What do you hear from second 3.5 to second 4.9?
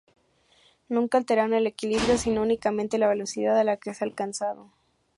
a la que es alcanzado.